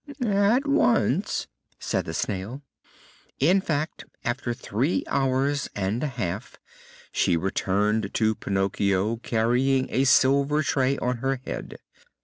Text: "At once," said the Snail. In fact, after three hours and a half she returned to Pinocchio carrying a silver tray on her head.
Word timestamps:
"At 0.25 0.65
once," 0.65 1.45
said 1.77 2.05
the 2.05 2.15
Snail. 2.15 2.63
In 3.39 3.61
fact, 3.61 4.03
after 4.23 4.51
three 4.51 5.03
hours 5.05 5.69
and 5.75 6.01
a 6.03 6.07
half 6.07 6.57
she 7.11 7.37
returned 7.37 8.11
to 8.15 8.33
Pinocchio 8.33 9.17
carrying 9.17 9.85
a 9.91 10.05
silver 10.05 10.63
tray 10.63 10.97
on 10.97 11.17
her 11.17 11.39
head. 11.45 11.75